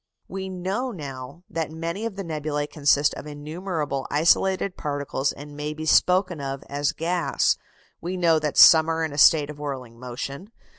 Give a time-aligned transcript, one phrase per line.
[0.27, 5.75] ]We know now that many of the nebulæ consist of innumerable isolated particles and may
[5.75, 7.55] be spoken of as gas.
[8.01, 10.51] We know that some are in a state of whirling motion.